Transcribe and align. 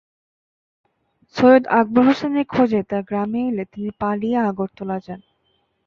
সেনারা 0.01 1.35
সৈয়দ 1.35 1.63
আকবর 1.79 2.03
হোসেনের 2.09 2.45
খোঁজে 2.45 2.81
তাঁর 2.89 3.03
গ্রামে 3.09 3.41
এলে 3.49 3.63
তিনি 3.73 3.89
পালিয়ে 4.01 4.37
আগরতলা 4.49 4.97
যান। 5.05 5.21